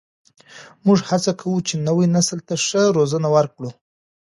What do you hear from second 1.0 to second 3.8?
هڅه کوو چې نوي نسل ته ښه روزنه ورکړو.